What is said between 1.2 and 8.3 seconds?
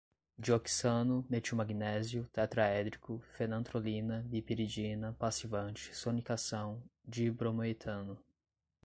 metilmagnésio, tetraédrico, fenantrolina, bipiridina, passivante, sonicação, dibromoetano